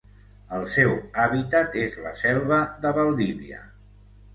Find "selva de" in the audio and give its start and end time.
2.25-2.99